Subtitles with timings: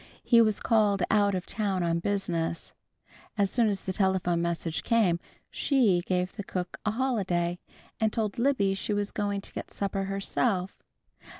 [0.23, 2.73] He was called out of town on business.
[3.37, 5.19] As soon as the telephone message came,
[5.51, 7.59] She gave the cook a holiday,
[7.99, 10.81] and told Libby she was going to get supper herself.